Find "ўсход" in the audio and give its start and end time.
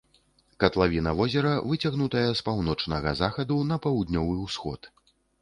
4.49-4.91